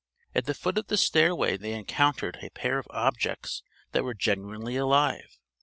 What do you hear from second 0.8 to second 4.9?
the stairway they encountered a pair of objects that were genuinely